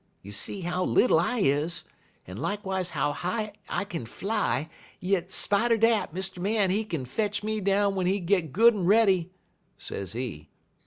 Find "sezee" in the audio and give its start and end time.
9.77-10.49